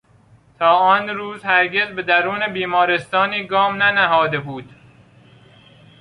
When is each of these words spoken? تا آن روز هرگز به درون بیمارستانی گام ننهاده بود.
تا 0.59 0.67
آن 0.75 1.09
روز 1.09 1.43
هرگز 1.43 1.95
به 1.95 2.01
درون 2.01 2.47
بیمارستانی 2.53 3.43
گام 3.43 3.83
ننهاده 3.83 4.39
بود. 4.39 4.73